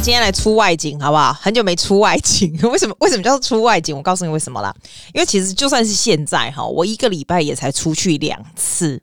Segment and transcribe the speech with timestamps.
[0.00, 1.32] 今天来出外景，好不好？
[1.34, 2.96] 很久没出外景， 为什么？
[3.00, 3.94] 为什么叫做出外景？
[3.94, 4.74] 我告诉你为什么啦。
[5.12, 9.02] 因为其实就算是现在哈，我一个礼拜也才出去两次。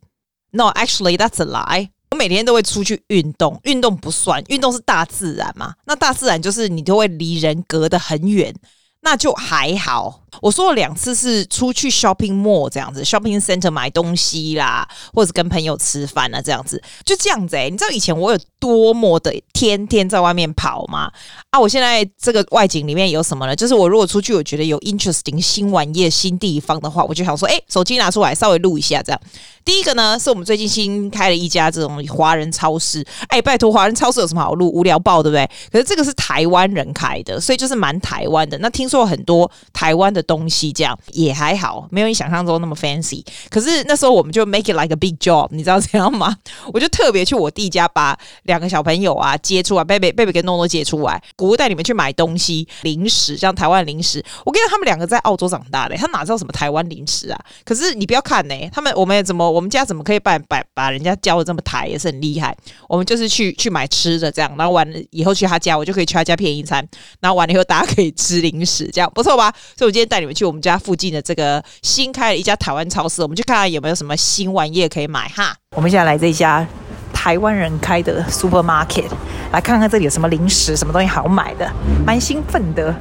[0.51, 1.89] No, actually, that's a lie.
[2.09, 5.75] 我每天都会出去运动，运动不算，运动是大自然嘛。
[5.85, 8.55] 那大自然就是你都会离人隔得很远，
[9.01, 10.21] 那就还好。
[10.41, 21.11] 我说了两次是出去 shopping mall 这样子，shopping center 买东西啦，或者跟朋友吃饭啊，这样子，就这样子哎、你知道以前我有多么的天天在外面跑吗？
[21.49, 23.55] 啊，我现在这个外景里面有什么呢？
[23.55, 29.21] 就是我如果出去，我觉得有 interesting 新玩意、新地方的话，我就想说，哎、手机拿出来稍微录一下这样。
[29.63, 33.03] 第一个呢，是我们最近新开了一家这种华人超市。
[33.29, 34.69] 哎、拜托，华人超市有什么好录？
[34.69, 35.49] 无聊爆，对不对？
[35.71, 38.57] 可是这个是台湾人开的，所以就是蛮台湾的。
[38.59, 43.23] 那听说很多台湾的东西这样也还好，没有你想象中那么 fancy。
[43.49, 46.35] 可是那时候我们就 make it like a big job，你知道怎样吗？
[46.73, 54.23] 我就特别去我弟家把两个小朋友啊接出来，贝贝贝贝跟诺诺接出来，姑姑带你们去买东西，零食，像台湾零食。
[54.43, 57.39] 我跟你说，他们两个在澳洲长大的，他哪知道什么台湾零食啊？
[57.63, 62.55] 可是你不要看呢、他们我们怎么我们家怎么可以把把把人家教的这么台，也是很厉害。
[62.89, 66.87] 我们就是去去买吃的这样，然后完了以后去他家，我就可以去他家便宜餐，
[67.19, 69.53] 然后完了以后大家可以吃零食，这样不错吧？
[69.77, 75.53] 所以我今天带你们去我们家附近的这个新开的一家台湾超市，我们去看看有没有什么新玩意可以买哈。
[75.75, 76.65] 我们现在来这一家
[77.11, 79.09] 台湾人开的 supermarket，
[79.51, 81.69] 来看看这里有什么零食，什么东西好买的，
[82.05, 82.95] 蛮兴奋的。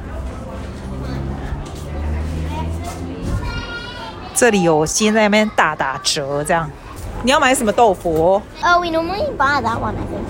[4.33, 6.69] 这里有先在那边大打折，这样。
[7.25, 8.39] 你要买什么豆腐？
[8.61, 10.21] 呃、oh,，we normally buy that one, I think.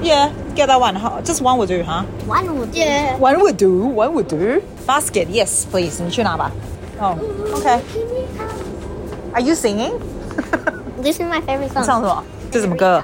[0.00, 0.94] Yeah, get that one.
[1.24, 2.04] Just one would do, huh?
[2.28, 2.78] One would do.
[2.78, 3.18] Yeah.
[3.18, 3.86] One would do.
[3.88, 4.62] One would do.
[4.86, 6.00] Basket, yes, please.
[6.00, 6.52] 你去拿吧。
[7.00, 7.80] 哦、oh,，OK.
[9.32, 9.98] Are you singing?
[11.02, 11.84] This is my favorite song.
[11.84, 12.22] 唱什么？
[12.52, 13.02] 这什么歌？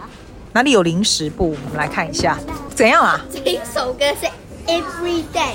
[0.52, 1.56] 哪里有零食部？
[1.64, 2.38] 我们来看一下。
[2.76, 3.20] 怎样啊？
[3.32, 4.28] 这首歌是
[4.68, 5.54] Every Day。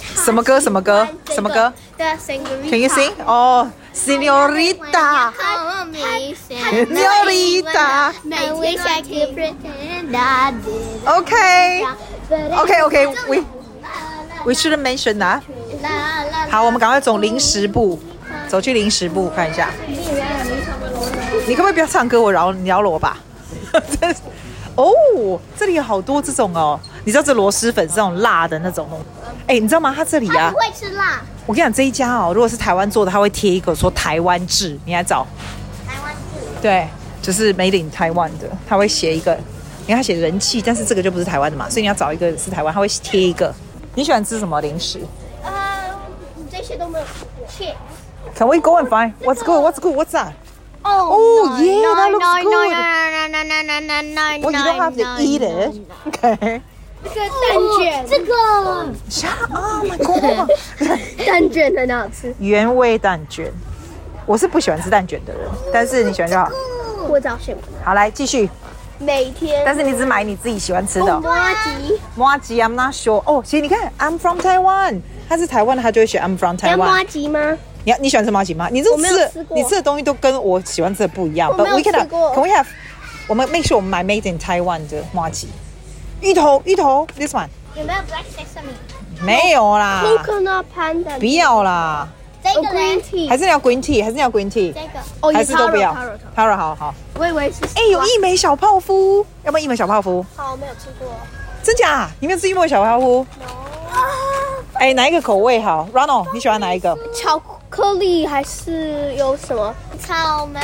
[0.00, 0.58] 什么歌？
[0.58, 1.06] 什么歌？
[1.26, 3.10] 什么歌？The Singing？Can you sing?
[3.26, 5.32] 哦、oh,，Señorita。
[6.68, 8.12] Señorita。
[11.06, 11.86] OK。
[12.56, 13.44] OK OK We
[14.44, 15.42] We shouldn't mention that。
[16.50, 17.98] 好，我们赶快走零食部，
[18.48, 19.70] 走去零食部看一下。
[21.46, 22.20] 你可不可以不要唱歌？
[22.20, 23.18] 我饶饶了我吧。
[24.76, 24.92] 哦，
[25.56, 26.78] 这里有好多这种哦。
[27.04, 28.96] 你知道这螺蛳粉是这种辣的那种吗？
[29.46, 29.92] 哎，你知道吗？
[29.94, 31.22] 它这里啊，不会吃辣。
[31.46, 35.26] 我跟你讲，这一家哦，如果是台湾做的，他会贴一个说台湾制，你来找。
[35.86, 36.20] 台湾制。
[36.62, 36.88] 对，
[37.20, 39.34] 就是 Made in Taiwan 的，他会写一个，
[39.86, 43.54] 因为他写人气，但是这个就不是台湾的嘛，所以你要找一个是台湾，他会贴一个。
[43.94, 45.00] 你喜欢吃什么零食？
[45.42, 45.50] 呃，
[46.50, 47.46] 这些都没有吃过。
[47.46, 47.74] Chips。
[48.36, 49.62] Can we go and find what's good?
[49.62, 49.94] What's good?
[49.94, 50.32] What's that?
[50.82, 52.52] Oh, yeah, that looks good.
[52.52, 54.38] No, no, no, no, no, no, no.
[54.40, 55.74] Well, you don't have to eat it.
[56.08, 56.60] Okay.
[57.04, 58.34] 这个蛋卷，这个。
[59.08, 60.50] 啥？Oh my god！
[61.26, 62.34] 蛋卷很好吃。
[62.38, 63.52] 原味蛋卷，
[64.26, 66.48] 我是不喜欢吃蛋卷的人，但是你喜欢就好。
[67.08, 67.56] 我早选。
[67.84, 68.48] 好，来继续。
[68.98, 69.62] 每天。
[69.64, 71.20] 但是你只买你自己喜欢吃的。
[71.20, 72.00] 麻吉。
[72.16, 73.22] 麻吉，I'm not sure。
[73.26, 75.00] 哦，其实你看，I'm from Taiwan。
[75.28, 76.76] 他是台湾的，他就会选 I'm from Taiwan。
[76.76, 77.56] 麻吉吗？
[77.84, 78.68] 你要你喜欢吃麻吉吗？
[78.70, 81.50] 你这吃你吃的东西都跟我喜欢吃的不一样。
[81.50, 82.32] 我没有吃过。
[82.34, 82.66] Can we have？
[83.26, 85.46] 我们 make sure 我们买 Made in Taiwan 的麻糬。
[86.24, 87.46] 芋头，芋头，this one
[87.76, 88.72] 有没有 black sesame？
[89.20, 90.02] 没有啦。
[90.02, 91.18] Coconut panda。
[91.18, 92.08] 不要啦。
[92.42, 93.28] 这个 green tea。
[93.28, 94.02] 还是你要 green tea？
[94.02, 94.72] 还是你要 green tea？
[94.72, 95.32] 这个。
[95.34, 95.94] 还是都不要。
[96.34, 96.94] Taro，好好。
[97.18, 97.66] 我以为是。
[97.76, 100.24] 哎，有一枚小泡芙，要不要一枚小泡芙？
[100.34, 101.06] 好，我没有吃过。
[101.62, 102.08] 真假？
[102.20, 103.26] 你没有吃一枚小泡芙。
[104.72, 106.96] 哎，哪一个口味好？Ronald，你喜欢哪一个？
[107.14, 109.74] 巧克力还是有什么？
[110.00, 110.58] 草莓。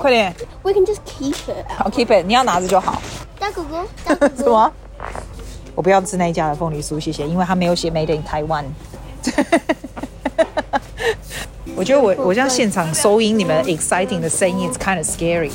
[0.00, 0.34] 快点。
[0.64, 1.70] We can just keep it。
[1.78, 2.26] 好，keep it。
[2.26, 3.00] 你要拿着就好。
[3.38, 4.36] 大哥哥，大哥哥。
[4.42, 4.72] 什么？
[5.78, 8.64] 我不要吃那一家的凤梨酥，谢谢，因为他没有写 Made in Taiwan。
[11.76, 15.52] 我觉得我我这样现场收音，你们 exciting 的声音，it's kind of scary。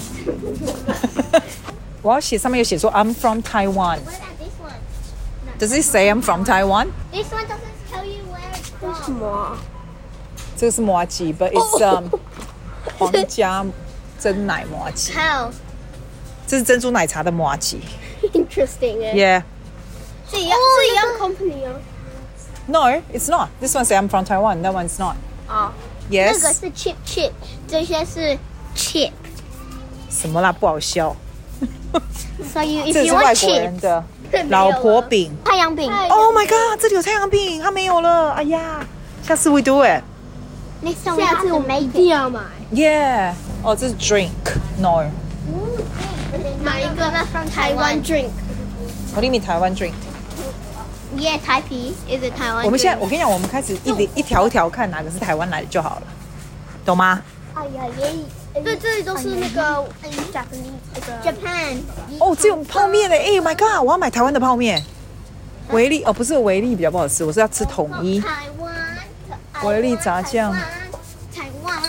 [2.02, 4.00] 我要写上面有写说 I'm from Taiwan。
[5.60, 6.88] Does it say I'm from Taiwan?
[7.12, 9.04] This one doesn't tell you where it's from.
[9.04, 9.58] 什么？
[10.56, 12.06] 这个是麻糬，but it's um
[12.98, 13.66] 皇家
[14.18, 15.12] 珍奶麻糬。
[15.14, 15.52] How？
[16.48, 17.76] 这是珍珠奶茶的麻糬。
[18.32, 19.00] Interesting.
[19.14, 19.44] Yeah.
[20.33, 21.73] 是一样，是一样 company 啊。
[22.67, 23.49] No, it's not.
[23.61, 24.63] This one say I'm from Taiwan.
[24.63, 25.17] That one's not.
[25.47, 25.73] 啊。
[26.11, 26.35] Yes.
[26.35, 27.33] 这个是 chip chip，
[27.67, 28.39] 这些是
[28.75, 29.13] chip。
[30.11, 30.53] 什么啦？
[30.53, 31.15] 不好笑。
[32.53, 34.05] So you, if 这是外国人的
[34.49, 35.37] 老婆饼。
[35.45, 35.91] 太阳饼。
[36.09, 36.81] Oh my god！
[36.81, 38.33] 这里有太阳饼，它没有了。
[38.33, 38.87] 哎呀，
[39.23, 40.03] 下次 we do it。
[41.05, 42.41] 下次我们一定要买。
[42.73, 43.33] Yeah.
[43.63, 45.05] 哦，这是 drink。No.
[46.63, 47.11] 买一个
[47.51, 48.29] 台湾 drink。
[49.17, 49.93] 我给你台湾 drink。
[51.16, 52.66] Yeah, Taipei is it Taiwan?
[52.66, 56.04] 我们现在，我跟你讲，我们开始一一条一条看哪个是台湾来的就好了，
[56.84, 57.22] 懂吗？
[57.54, 57.84] 哎呀，
[58.56, 59.86] 也对，这里都是那个
[60.34, 61.78] Japanese 那个 Japan。
[62.20, 64.84] 哦，这种泡面的，哎，My God，我要买台湾的泡面。
[65.70, 68.20] 维力哦，不是维力比较不好吃，我是要吃统一。
[68.20, 68.28] 台
[68.60, 68.74] 湾。
[69.64, 70.52] 维力炸酱。
[70.52, 71.82] 台湾。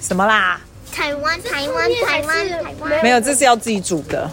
[0.00, 0.60] 什么啦？
[0.92, 3.02] 台湾，台湾，台湾，台湾。
[3.02, 4.30] 没有，这是要自己煮的。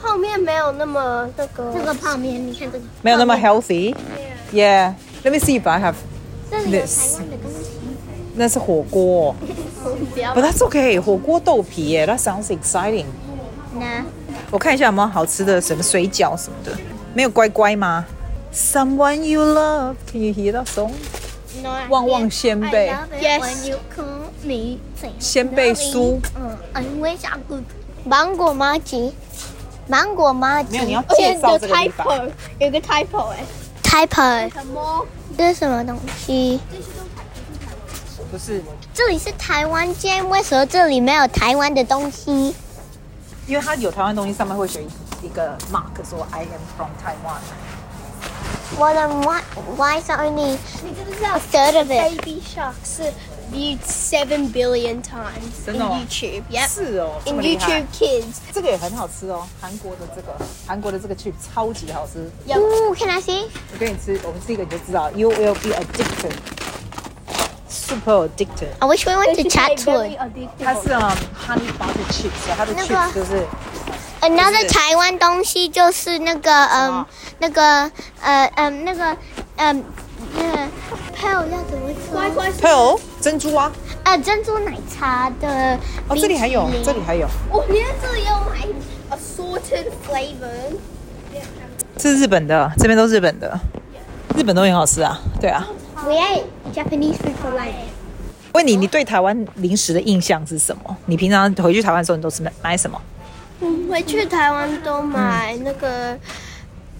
[0.00, 1.72] 泡面没有那么那个。
[1.72, 2.84] 这个泡面，你看这个。
[3.02, 3.94] 没有那么 healthy。
[4.52, 4.94] Yeah.
[5.22, 5.94] Let me see if I have
[6.70, 7.20] this.
[8.34, 9.34] 那是火锅。
[10.34, 10.98] But that's okay.
[11.00, 13.06] 火锅豆皮耶，That sounds exciting。
[13.78, 14.04] 那。
[14.50, 16.72] 我看一下有没有好吃的什么水饺什么的。
[17.14, 18.04] 没有乖乖吗
[18.52, 20.90] ？Someone you love, can you hear that song?
[21.88, 23.74] 旺旺仙贝，Yes。
[25.18, 26.56] 仙贝酥，嗯，
[28.04, 29.12] 芒果麻糬，
[29.90, 30.70] 芒果麻糬。
[30.70, 32.06] 没有，你要介绍这个地方。
[32.60, 33.44] 有个 typo 哎
[33.82, 35.04] ，typo。
[35.36, 36.60] 这是什么东西？
[38.30, 38.62] 不是。
[38.94, 42.54] 这里是台湾街，为什么这里没有台湾的东西？
[43.46, 44.80] 因为它有台湾东西，上面会写
[45.22, 47.40] 一个 mark 说 I am from Taiwan。
[48.78, 49.42] Well then why
[49.76, 50.56] why is only
[51.24, 52.22] a third of it?
[52.22, 53.12] Baby Shark 是
[53.51, 56.43] viewed seven billion times in YouTube.
[56.49, 56.67] Yep.
[56.67, 57.21] 是哦。
[57.25, 60.35] In YouTube Kids，这个也很好吃哦，韩国的这个，
[60.67, 62.29] 韩国的这个 chip 超级好吃。
[62.47, 63.45] 哦，Can I see？
[63.73, 66.33] 我给你吃，我们吃一个你就知道，You will be addicted.
[67.67, 68.69] Super addicted.
[68.79, 70.17] I wish we went to Chatswood.
[70.59, 71.01] 它是嗯
[71.37, 73.45] honey butter chips，它的 chips 就是。
[74.21, 77.05] Another 台湾东西就是那个嗯，
[77.37, 77.91] 那个
[78.21, 79.15] 呃嗯那个
[79.57, 79.83] 嗯
[80.35, 80.57] 那个
[81.20, 82.18] pearl 要怎么说
[82.60, 83.70] ？pearl 珍珠啊。
[84.04, 85.78] 呃，珍珠奶茶的。
[86.08, 87.26] 哦，这里还有，这里还有。
[87.52, 88.66] 哦，你看这里有买
[89.14, 90.74] assorted flavor。
[91.98, 93.60] 这是日本的，这边都是日本的。
[94.34, 95.66] 日本都很好吃啊，对啊。
[96.02, 97.74] We ate Japanese food for life。
[98.52, 100.96] 问你，你对台湾零食的印象是什么？
[101.04, 102.98] 你平常回去台湾的时候，你都是买买什么？
[103.60, 106.20] 我回去台湾都买那个，嗯、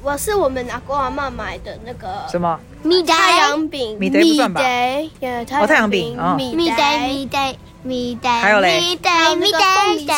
[0.02, 4.60] 我是我们阿公阿妈买的那个什么米太阳饼，米袋不算吧？
[4.60, 10.14] 哦，太阳饼，米袋米袋米袋，还有嘞，米袋米袋米袋，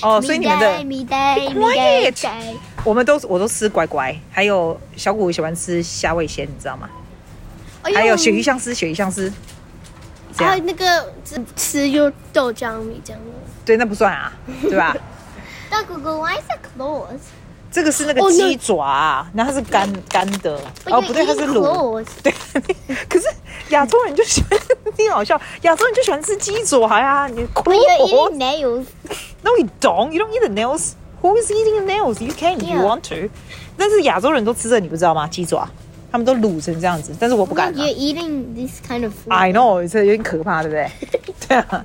[0.00, 1.74] 哦，所以你们的米袋米
[2.22, 6.88] 袋，我们都我都吃乖乖，还有小谷喜欢吃虾味鲜，你知道吗？
[7.82, 9.30] 还有鳕鱼香丝，鳕鱼香丝，
[10.34, 11.12] 还有那个
[11.54, 13.20] 吃有豆浆米浆的，
[13.66, 14.96] 对，那不算啊，对吧？
[15.68, 17.35] 大哥哥，Why is it closed？
[17.70, 20.58] 这个是那个鸡爪啊，然后它是干干的。
[20.86, 22.04] 哦，不对，它是卤。
[22.22, 22.32] 对，
[23.08, 23.26] 可是
[23.70, 24.58] 亚洲人就喜欢，
[24.96, 25.38] 挺好笑。
[25.62, 27.46] 亚洲人就喜欢吃鸡爪呀，你。
[27.64, 28.84] We eat nails.
[29.42, 30.12] No, you don't.
[30.12, 30.92] You don't eat the nails.
[31.22, 32.22] Who is eating the nails?
[32.22, 33.28] You can if you want to.
[33.76, 35.26] 但是亚洲人都吃这，你不知道吗？
[35.26, 35.68] 鸡爪，
[36.10, 37.74] 他们都卤成这样子，但是我不敢。
[37.74, 39.34] You're eating this kind of food.
[39.34, 40.90] I know，这有点可怕，对不对？
[41.48, 41.84] 对啊。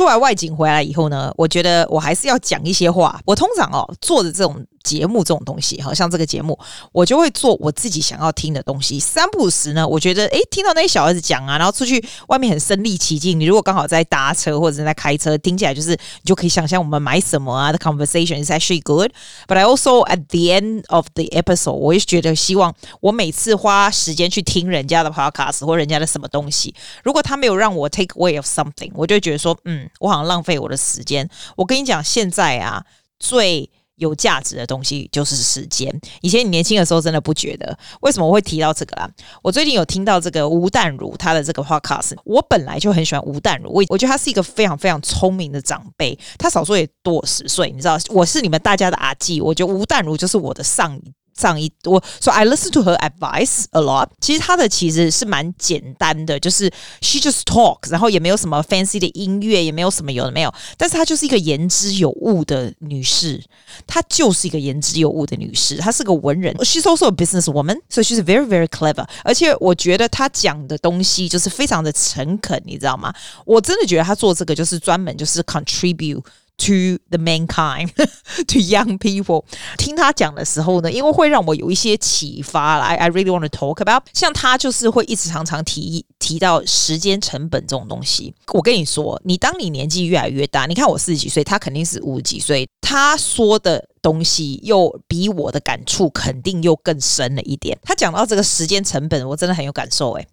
[0.00, 3.20] 出来外景回来以后呢，我觉得我还是要讲一些话。
[3.26, 6.58] 我通常哦做的这种节目这种东西，好像这个节目，
[6.92, 8.98] 我就会做我自己想要听的东西。
[8.98, 13.38] 三不五时呢，我觉得诶，听到那些小孩子讲啊，然后出去外面很身临其境。
[13.38, 17.72] 你如果刚好在搭车或者是在开车，听起来就是你就可以想象我们买什么啊。
[17.72, 19.12] The conversation is actually good,
[19.46, 29.88] but I also at the end of the episode，我也觉得希望我每次花时间去听人家的 podcast 或人家的什么东西，如果他没有让我 take away of something，我就觉得说，嗯。
[29.98, 31.28] 我好像浪费我的时间。
[31.56, 32.82] 我跟你讲，现在啊，
[33.18, 33.68] 最
[34.00, 35.88] 有价值的东西就是时间。
[36.20, 37.78] 以前你年轻的时候真的不觉得。
[38.00, 39.08] 为什么我会提到这个啦？
[39.42, 42.16] 我最近有听到这个吴淡如他的这个 podcast。
[42.24, 46.18] 我本来就很喜欢吴淡如，我我觉得他是一个非常非常聪明的长辈。
[46.38, 51.12] 他少说也多十岁，你知道，我是你们大家的阿纪，我觉得吴淡如就是我的上一。
[51.36, 54.08] 上一我说、so、I listen to her advice a lot。
[54.20, 56.70] 其实她的其实是蛮简单的，就是
[57.00, 60.52] she just talks，然后也没有什么 fancy 的音乐，也没有什么有的没有。
[60.76, 63.42] 但是她就是一个言之有物的女士，
[63.86, 66.54] 她就是一个言之有物的女士，她是个文人。
[66.56, 69.06] She's also a business woman，so she's very very clever。
[69.24, 73.12] 而且我觉得她讲的东西就是非常的诚恳，你知道吗？
[73.44, 76.22] 我真的觉得她做这个就是专门就是 contribute。
[76.60, 77.88] To the mankind,
[78.48, 79.44] to young people，
[79.78, 82.96] 听他讲的时候呢，因为会让我有一些启发来。
[82.96, 88.34] I really want to talk about，像他就是会一直常常提提到时间成本这种东西。
[88.52, 97.78] 我跟你说，你当你年纪越来越大，你看我四十几岁，他肯定是五十几岁，他说的东西又比我的感触肯定又更深了一点。
[97.82, 100.28] 他讲到这个时间成本，我真的很有感受诶，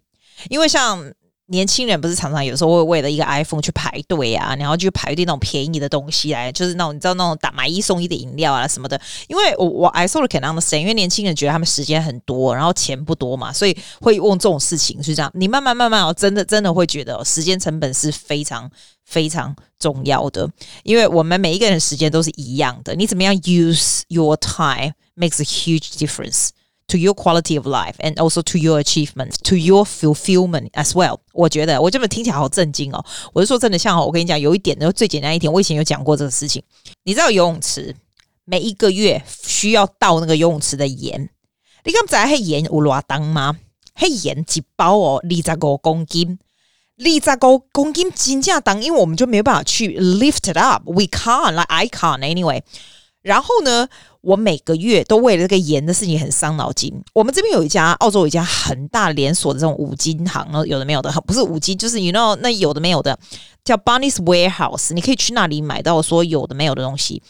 [0.50, 1.10] 因为像。
[1.50, 9.00] 年轻人不是常常有时候会为了一个 iPhone 去排队啊，然后去排队那种便宜的东西来，就是那种你知道那种打买一送一的饮料啊什么的。
[9.28, 15.30] 因为我我 I sort of cannot say 因为年轻人觉得他们时间很多，然后钱不多嘛，所以会问这种事情是这样。
[15.34, 18.70] 你慢慢慢慢哦，真的真的会觉得时间成本是非常
[19.04, 20.46] 非常重要的，
[20.82, 26.50] 因为我们每一个人时间都是一样的，你怎么样 use your time makes a huge difference。
[26.88, 31.18] To your quality of life and also to your achievements, to your fulfillment as well。
[31.34, 33.04] 我觉得我这么听起来好震惊哦！
[33.34, 36.62] 我是说真的，像我跟你讲，有一点呢，最简单一点，我以前有讲过这个事情。
[37.04, 37.94] 你知道游泳池
[38.46, 41.28] 每一个月需要倒那个游泳池的盐，
[41.84, 43.58] 你敢知道迄盐有偌当吗？
[43.94, 46.38] 黑盐一包哦，二十五公斤，
[46.96, 50.84] 二十五公斤金价当，因为我们就没有办法去 lift it up。
[50.86, 52.62] We can't, like I can't anyway。
[53.20, 53.88] 然后呢，
[54.20, 56.92] 我每个月都为了这个盐的事情很伤脑筋。
[57.14, 63.18] 我们这边有一家澳洲有一家很大连锁的这种五金行，有的没有的，不是五金，就是 you know 那有的没有的，
[63.64, 67.22] 叫 Bunnings Warehouse，你可以去那里买到说有的没有的东西。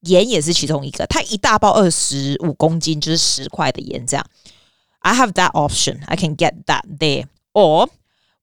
[0.00, 4.26] 盐也是其中一个，它一大包二十五公斤，就是十块的盐这样。
[5.00, 7.88] I have that option, I can get that there, or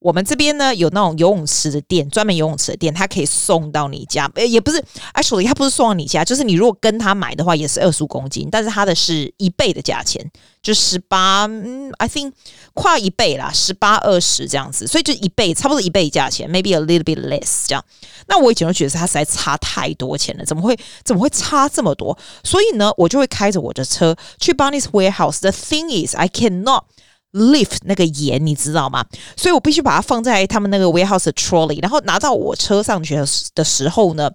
[0.00, 4.30] 我们这边呢有那种游泳池的店，专门游泳池的店，它可以送到你家。
[4.34, 4.82] 呃，也不是
[5.14, 10.24] ，actually，它不是送到你家，就是你如果跟他买的话，也是二十五公斤，但是它的是一倍的价钱，
[10.62, 12.32] 就十八，嗯，I think
[12.74, 17.84] 快一倍啦，十八二十这样子，所以就一倍，差不多一倍价钱，maybe a little bit less 这样。
[18.28, 22.16] 那我以前就觉得它实在差太多钱了，怎么会怎么会差这么多？
[22.44, 25.40] 所以呢，我就会开着我的车去 Bunnings Warehouse。
[25.40, 26.84] The thing is, I cannot
[27.32, 29.04] lift 那个盐，你知道吗？
[29.36, 33.16] 所以我必须把它放在他们那个 warehouse 的 trolley，然后拿到我车上去
[33.54, 34.30] 的时候呢，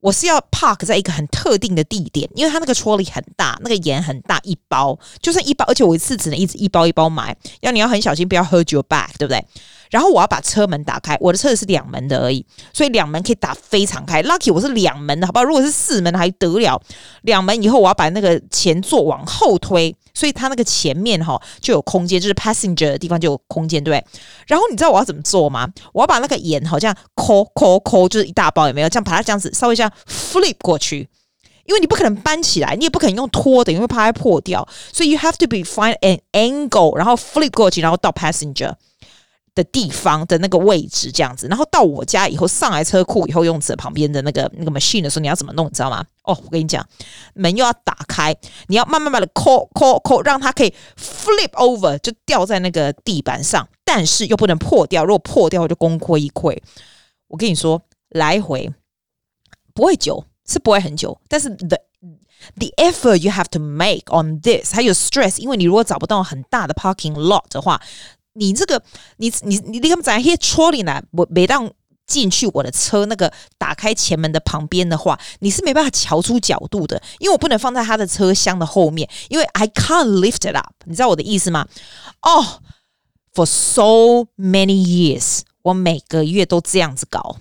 [0.00, 9.44] 我是要 park 在一个很特定的地点，因为它那个 trolley 很大，那个盐很大一包，就算一包，而且我一次只能一直一包一包买，要你要很小心，不要 hurt your back，对不对？
[9.92, 14.22] 然后我要把车门打开，我的车子是两门的而已，所以两门可以打非常开。
[14.22, 15.44] Lucky 我是两门的，好不好？
[15.44, 16.80] 如果是四门还得了，
[17.20, 19.94] 两门以后我要把那个前座往后推。
[20.14, 24.04] 所以它那个前面哈就有空间，就是 passenger 的地方就有空间，对？
[24.46, 25.66] 然后你知道我要怎么做吗？
[25.92, 28.88] 我要把那个盐好像抠抠抠，就是一大包，有没有？
[28.90, 31.08] 这样把它这样子稍微这样 flip 过去，
[31.64, 34.68] 因为你不可能搬起来，你也不可能用拖的，因为怕它破掉。
[34.92, 38.74] 所以 you have to be find an angle，然后 flip 过去，然后到 passenger。
[39.54, 45.66] 的地方的那个位置这样子，然后到我家以后上来车库以后，用车旁边的那个那个 machine 的时候，你要怎么弄？
[45.66, 46.02] 你知道吗？
[46.22, 46.86] 哦，我跟你讲，
[47.34, 48.34] 门又要打开，
[48.68, 56.58] 你要慢慢慢的抠抠抠，让它可以 flip over，就掉在那个地板上，但是又不能破掉，如果破掉就功亏一篑。
[57.28, 58.72] 我跟你说，来回
[59.74, 61.78] 不会久，是不会很久，但是 the
[62.56, 67.78] the effort you have to make on this 还有 stress，因为你如果找不到很大的 parking lot 的话。
[68.34, 68.82] 你这个，
[69.18, 71.02] 你你你你干嘛在那些戳里呢？
[71.12, 71.70] 我每当
[72.06, 80.74] 进去我的车那个打开前门的旁边的话，你是没办法瞧出角度的，因为我不能放在他的车厢的后面，因为 I can't lift it up。
[80.84, 81.66] 你知道我的意思吗？
[82.22, 82.60] 哦、
[83.34, 87.36] ，for so many years，我每个月都这样子搞。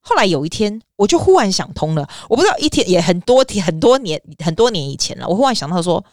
[0.00, 6.04] 后来有一天，我就忽然想通了，我不知道一天也很多天很多年很多年以前了，我忽然想到说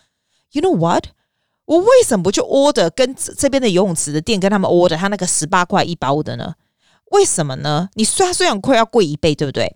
[0.52, 1.06] ，You know what？
[1.66, 6.54] 我为什么不去 order 跟这边的游泳池的店跟他们 order 他那个十八块一包的呢？
[7.12, 7.90] 为什么呢？
[7.94, 9.76] 你虽然虽然快要贵一倍，对不对？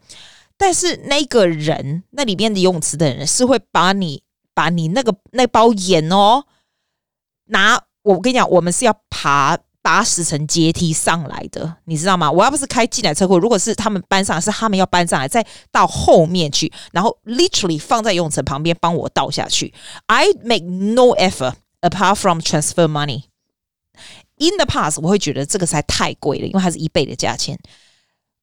[0.57, 4.21] 但是那个人那里边的游泳池的人是会把你
[4.53, 6.43] 把你那个那包盐哦
[7.45, 12.29] 拿，我跟你讲，我们是要爬八十层阶梯上来的，你知道吗？
[12.29, 19.73] 我要不是开进来车库，如果是他们搬上来，是他们要搬上来，再到后面去，然后 literally 放在游泳池旁边帮我倒下去。
[20.07, 21.53] I make no effort。
[21.80, 23.24] Apart from transfer money,
[24.38, 27.58] in the past，我会觉得这个实在太贵了，因为它是一倍的价钱。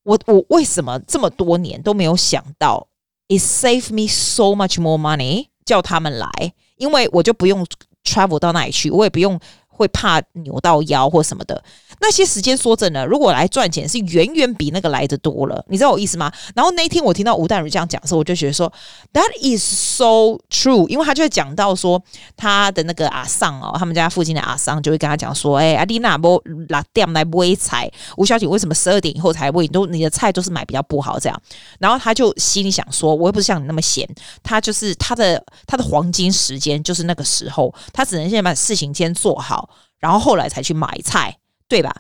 [0.04, 2.88] 我我为什么这么多年都没有想到？
[3.28, 6.30] It save me so much more money，叫他们来，
[6.76, 7.66] 因为我就不用
[8.04, 9.40] travel 到那里去，我也不用。
[9.77, 11.63] 会怕扭到腰或什么的，
[12.01, 16.33] 那些时间说真的，如果来赚钱是远远比那个来的多了，你知道我意思吗？
[16.55, 18.73] 然后那一天我听到吴淡如这样讲的时候，我就觉得说
[19.13, 22.03] ，That is so true，因为他就会讲到说
[22.37, 29.69] 他的那个阿桑哦，他们家附近的阿桑就会跟他讲说，哎，阿丽娜不拿店来喂菜，吴小姐为什么十二点以后才喂？
[29.69, 31.43] 都你的菜都是买比较不好这样，
[31.79, 34.09] 然后他就心里想说，我又不是像你那么闲，
[34.43, 39.66] 他就是他的他的黄金时间就是那个时候，他只能先把事情先做好。
[39.99, 41.39] 然后后来才去买菜，
[41.69, 41.95] 对吧？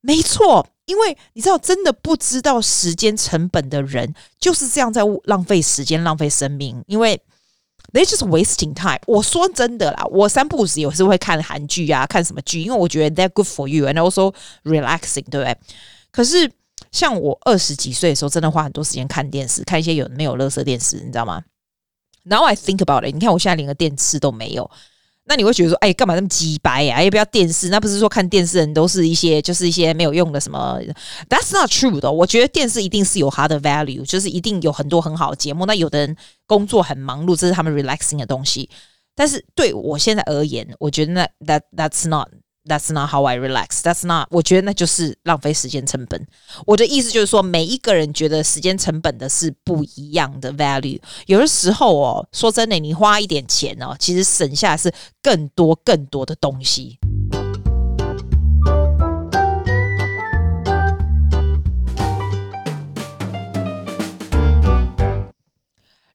[0.00, 6.82] 没错，因为你知道，真的不知道时间成本的人就是这样在浪费时间、浪费生命。
[6.86, 7.20] 因为
[7.92, 9.00] They just wasting time。
[9.06, 15.56] 我说真的啦，我三不五时也是会看韩剧啊，看什么剧，因为我觉得 that good for you and also relaxing，对不对？
[16.10, 16.50] 可是
[16.92, 21.42] 像我二十几岁的时候，真的花很多时间看电视，看一些有没有垃圾电视，你知道吗
[22.24, 24.70] ？Now I think about it，你看我现在连个电视都没有。
[25.28, 27.02] 那你会觉得说，哎，干嘛那么鸡掰呀？
[27.02, 27.68] 要不要电视？
[27.68, 30.80] 那不是说看电视人都是一些，就是一些没有用的什么
[31.28, 32.10] ？That's not true 的。
[32.10, 35.66] 我觉得电视一定是有它的 value，就是一定有很多很好的节目。
[35.66, 36.16] 那有的人
[36.46, 38.70] 工作很忙碌，这是他们 relaxing 的东西。
[39.14, 42.28] 但是对我现在而言，我觉得那 that that's not。
[42.68, 43.80] That's not how I relax.
[43.80, 44.28] That's not.
[44.30, 46.26] 我觉得那就是浪费时间成本。
[46.66, 51.00] 我的意思就是说，每一个人觉得时间成本的是不一样的 value。
[51.24, 56.98] 有的时候哦，说真的，你花一点钱哦，其实省下是更多更多的东西。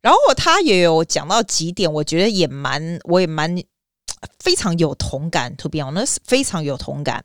[0.01, 3.57] 然后他也有讲到几点，我觉得也蛮，我也蛮。
[4.39, 7.23] 非常有同感，to be honest，非常有同感。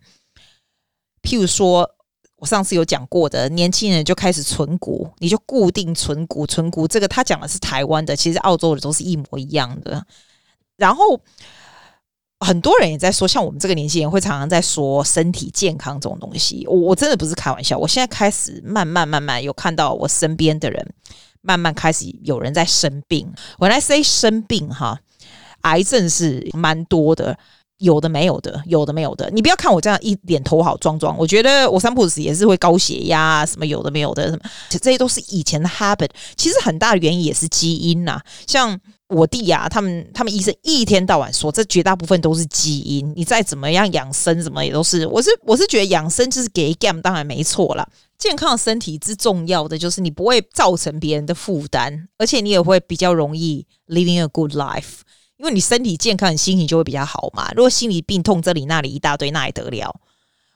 [1.23, 1.89] 譬如说，
[2.37, 6.87] 我上次有讲过的，年轻人就开始存股，你就固定存股，存股。
[6.87, 10.07] 这个他讲的是台湾的，其实澳洲的都是一模一样的。
[10.77, 11.21] 然后
[12.39, 16.65] 很多人也在说，像我们这个年轻人会常常在说身体健康这种东西。
[16.69, 20.95] 我我真的不是开玩笑，我现在开始慢慢慢慢有看到我身边的人
[21.41, 23.33] 慢慢开始有人在生病。
[23.59, 25.01] When I say 生病，哈。
[25.63, 27.37] 癌症是蛮多的，
[27.79, 29.31] 有的没有的，有的没有的。
[29.31, 36.11] 你不要看我这样一脸头好壮壮，我觉得我三不五时也是会高血压，什么有的没有的，什么这些都是以前的 habit。
[36.37, 43.11] 其实很大的原因也是基因呐，像我弟呀，他们他们医生一天到晚说，这绝大部分都是基因。
[43.17, 45.07] 你再怎么样养生，什么也都是。
[45.07, 47.89] 我是我是觉得养生就是给 game，当然没错啦。
[48.19, 55.01] 健康的身体之重要的就是你不会造成别人的负担，而且你也会比较容易 living a good life。
[55.39, 57.51] 因为你身体健康，你心情就会比较好嘛。
[57.57, 59.95] 如果心理病痛这里那里一大堆，那还得了？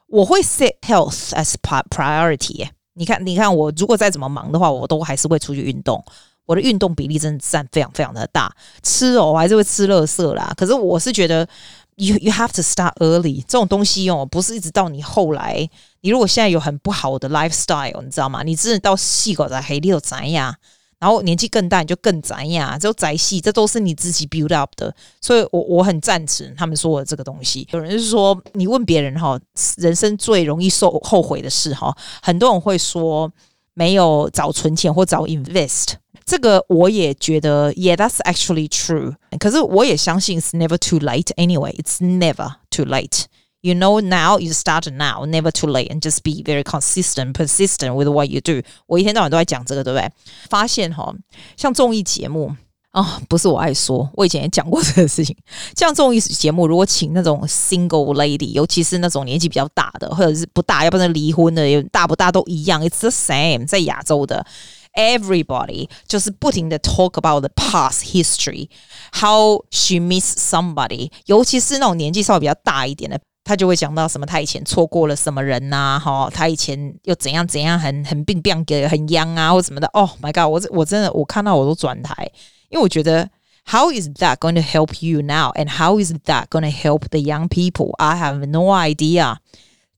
[0.08, 2.68] 我会 set health as priority。
[2.94, 6.04] 你看，你看我如果再怎么忙的话，我都还是会出去运动。
[6.44, 8.54] 我的运动比例真的占非常非常的大。
[8.82, 10.52] 吃哦，我还是会吃垃圾啦。
[10.56, 11.48] 可是我是觉得
[11.94, 13.40] ，you you have to start early。
[13.42, 15.66] 这种东西哦，不是一直到你后来。
[16.00, 18.42] 你如果现在有很不好的 lifestyle，你知道吗？
[18.42, 20.56] 你真的到细狗在黑里头怎样？
[21.02, 27.66] 然后年纪更大，你就更宅呀，就宅系，这都是你自己 build up 的，所以我我很赞成他们说的这个东西。
[27.72, 29.36] 有人是说，你问别人哈，
[29.78, 33.28] 人生最容易受后悔的事哈，很多人会说
[33.74, 39.16] 没有早存钱或早 invest，这个我也觉得，Yeah，that's actually true。
[39.40, 41.74] 可是我也相信，it's never too late anyway.
[41.82, 43.24] It's never too late.
[43.61, 47.95] You know now, you start now, never too late, and just be very consistent, persistent
[47.95, 48.61] with what you do.
[48.85, 50.09] 我一天到晚都在讲这个，对不对？
[50.47, 51.13] 发现哈，
[51.57, 52.55] 像综艺节目
[52.91, 55.35] 啊、哦，不是我爱说，我以前也讲过这个事情。
[55.75, 62.81] 像综艺节目，如果请那种 single lady，尤其是那种年纪比较大的，或者是不大，要不然离婚的，大不大都一样。
[62.85, 64.45] It's the same，在亚洲的，
[64.93, 68.69] everybody 就是不停的 talk about the past history,
[69.13, 73.19] how she miss somebody，尤其是那种年纪稍微比较大一点的。
[73.44, 75.98] 他就会讲到什么，他以前错过了什么人呐？
[75.98, 79.86] 哈，他以前又怎样怎样很，很很病病给很秧啊，或什么的。
[79.88, 80.50] Oh my god！
[80.50, 82.30] 我我真的我看到我都转台，
[82.68, 83.28] 因为我觉得
[83.64, 85.52] How is that going to help you now?
[85.54, 87.92] And how is that going to help the young people?
[87.98, 89.36] I have no idea。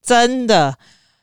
[0.03, 0.75] 真的，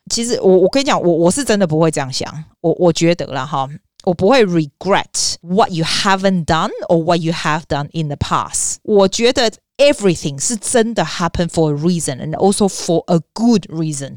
[0.09, 2.43] 其实我我跟你讲，我我是真的不会这样想。
[2.61, 3.69] 我我觉得了哈，
[4.04, 8.76] 我不会 regret what you haven't done or what you have done in the past。
[8.82, 9.52] 我觉得。
[9.78, 14.16] Everything 是真的 happen for a reason and also for a good reason。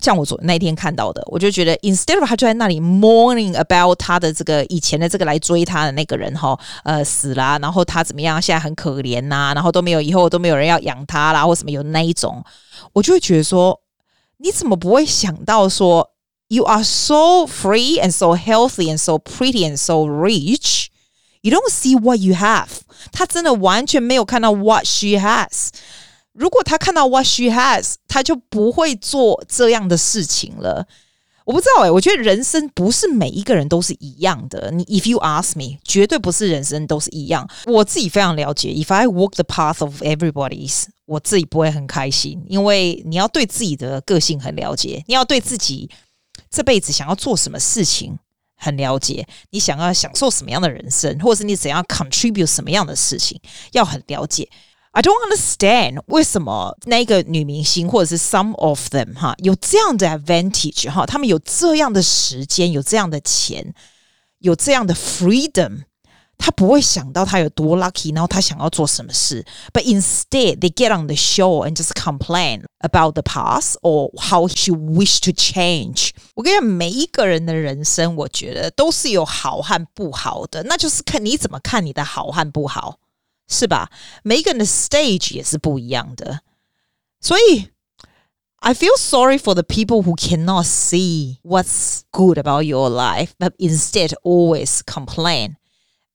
[0.00, 12.44] 像我昨那天看到的，我就觉得 instead of 他就在那里 mourning about 他的这个以前的这个来追他的那个人哈，呃死了，然后他怎么样，现在很可怜呐，然后都没有以后都没有人要养他啦，或什么有那一种，
[12.92, 13.80] 我就会觉得说，
[14.36, 16.12] 你怎么不会想到说
[16.50, 21.96] ，you are so free and so healthy and so pretty and so rich。You don't see
[21.98, 22.68] what you have。
[23.12, 25.68] 他真的完全没有看到 what she has。
[26.32, 30.86] 如果他看到 what she has，他就不会做这样的事情了。
[31.44, 34.68] 我不知道诶，我觉得人生不是每一个人都是一样的。
[34.72, 37.48] 你 If you ask me，绝对不是人生都是一样。
[37.66, 38.70] 我自己非常了解。
[38.70, 45.88] If I walk the path of everybody's，我自己不会很开心，因为你要对自己的个性很了解，你要对自己
[46.51, 48.19] 这辈子想要做什么事情。
[48.63, 54.47] 很了解你想要享受什么样的人生，或者是你怎样 contribute 什么样的事情，要很了解。
[54.91, 63.73] I don't understand 为什么那个女明星或者是 some of them 哈有这样的 advantage 哈，他们有这样的时间，有这样的钱，
[64.37, 65.85] 有这样的 freedom。
[66.40, 69.44] 他不会想到他有多 lucky，然后他想要做什么事。
[69.72, 74.72] But instead, they get on the show and just complain about the past or how she
[74.72, 76.10] wish to change。
[76.34, 82.98] 我跟你讲，每一个人的人生，我觉得都是有好和不好的，那就是看你怎么看你的好和不好，
[83.48, 83.90] 是吧？
[84.22, 86.40] 每一个人的 stage 也是不一样的，
[87.20, 87.70] 所以
[88.58, 93.52] I feel sorry for the people who cannot see what's good about your life, but
[93.58, 95.56] instead always complain.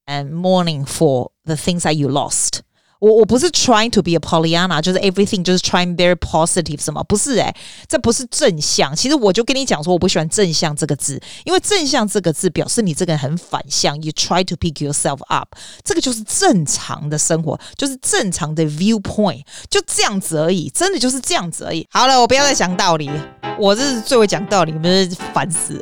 [0.08, 2.60] And mourning for the things that you lost.
[2.98, 7.04] 我我不是 trying to be a Pollyanna，就是 everything 就是 trying very positive 什么？
[7.04, 7.54] 不是诶、
[7.88, 8.96] 这不是正向。
[8.96, 14.00] 其实我就跟你讲说，我不喜欢正向这个字，因为正向这个字表示你这个人很反向。
[14.00, 15.48] You try to pick yourself up，
[15.84, 21.86] 这个就是正常的生活，就是正常的 viewpoint，就这样子而已，真的就是这样子而已。
[21.90, 23.10] 好了，我不要再讲道理，
[23.58, 25.78] 我这是最会讲道理，你们烦死。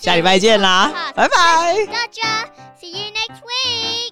[0.00, 1.74] 下礼拜见啦，拜拜。
[2.80, 4.03] See you next week.